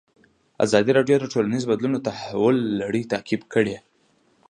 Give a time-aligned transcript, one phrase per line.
[0.65, 3.77] ازادي راډیو د ټولنیز بدلون د تحول لړۍ تعقیب کړې.